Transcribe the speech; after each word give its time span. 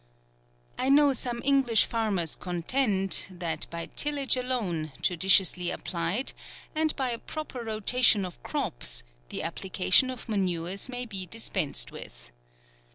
I 0.79 0.89
know 0.89 1.13
some 1.13 1.43
English 1.45 1.85
farmers 1.85 2.35
contend, 2.35 3.27
that 3.29 3.67
by 3.69 3.85
tillage 3.85 4.35
alone, 4.35 4.93
judiciously 4.99 5.69
applied, 5.69 6.33
and 6.73 6.95
by 6.95 7.11
a 7.11 7.19
proper 7.19 7.63
rotation 7.63 8.25
of 8.25 8.41
crops, 8.41 9.03
the 9.29 9.43
application 9.43 10.09
of 10.09 10.27
manures 10.27 10.89
may 10.89 11.05
be 11.05 11.27
dispensed 11.27 11.91
with. 11.91 12.31